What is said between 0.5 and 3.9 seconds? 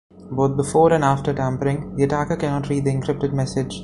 before and after tampering, the attacker cannot read the encrypted message.